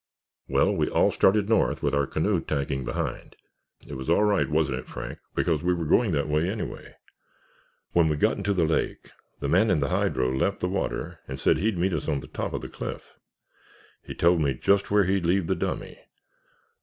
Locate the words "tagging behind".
2.41-3.35